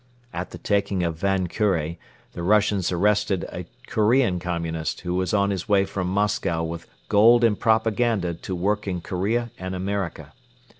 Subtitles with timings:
[0.33, 1.97] At the taking of Van Kure
[2.33, 7.43] the Russians arrested a Korean Communist who was on his way from Moscow with gold
[7.43, 10.33] and propaganda to work in Korea and America.